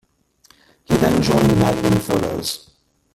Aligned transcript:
He 0.85 0.95
then 0.97 1.21
joined 1.21 1.59
Magnum 1.59 1.99
Photos. 1.99 2.71